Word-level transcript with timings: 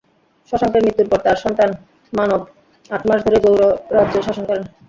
শশাঙ্কের 0.53 0.83
মৃত্যুর 0.85 1.09
পর 1.11 1.19
তার 1.25 1.37
সন্তান 1.43 1.69
মানব 2.13 2.39
আট 2.89 3.03
মাস 3.09 3.19
ধরে 3.25 3.37
গৌড় 3.43 3.65
রাজ্য 3.95 4.15
শাসন 4.27 4.43
করেন। 4.49 4.63